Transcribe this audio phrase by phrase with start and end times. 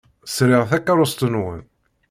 [0.27, 1.61] Sriɣ takeṛṛust-nwen.